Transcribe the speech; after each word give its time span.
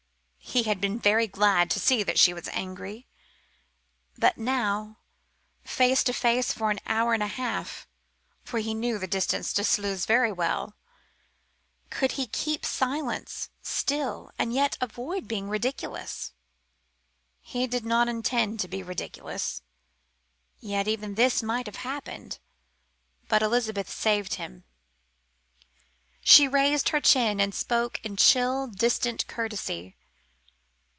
He 0.43 0.63
had 0.63 0.81
been 0.81 0.99
very 0.99 1.27
glad 1.27 1.71
to 1.71 1.79
see 1.79 2.03
that 2.03 2.19
she 2.19 2.33
was 2.33 2.49
angry. 2.49 3.07
But 4.17 4.37
now, 4.37 4.97
face 5.63 6.03
to 6.03 6.11
face 6.13 6.51
for 6.51 6.69
an 6.71 6.81
hour 6.85 7.13
and 7.13 7.23
a 7.23 7.27
half 7.27 7.87
for 8.43 8.59
he 8.59 8.73
knew 8.73 8.97
the 8.97 9.07
distance 9.07 9.53
to 9.53 9.63
Sluys 9.63 10.09
well 10.09 10.29
enough 10.29 10.73
could 11.89 12.13
he 12.13 12.27
keep 12.27 12.65
silence 12.65 13.49
still 13.61 14.29
and 14.37 14.51
yet 14.53 14.77
avoid 14.81 15.25
being 15.25 15.47
ridiculous? 15.47 16.33
He 17.39 17.65
did 17.65 17.85
not 17.85 18.09
intend 18.09 18.59
to 18.59 18.67
be 18.67 18.83
ridiculous; 18.83 19.61
yet 20.59 20.85
even 20.85 21.15
this 21.15 21.41
might 21.41 21.67
have 21.67 21.77
happened. 21.77 22.39
But 23.29 23.41
Elizabeth 23.41 23.89
saved 23.89 24.33
him. 24.33 24.65
She 26.19 26.45
raised 26.45 26.89
her 26.89 26.99
chin 26.99 27.39
and 27.39 27.55
spoke 27.55 28.01
in 28.03 28.17
chill, 28.17 28.67
distant 28.67 29.27
courtesy. 29.27 29.95